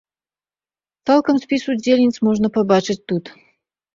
[1.09, 3.25] Цалкам спіс удзельніц можна пабачыць тут.